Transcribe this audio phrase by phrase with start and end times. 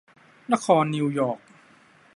[0.53, 1.39] นครนิวยอร์ค